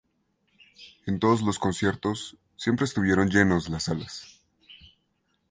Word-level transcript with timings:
En 1.05 1.19
todos 1.19 1.43
los 1.43 1.59
conciertos 1.59 2.35
siempre 2.55 2.85
estuvieron 2.85 3.29
llenas 3.29 3.69
las 3.69 3.83
salas. 3.83 4.41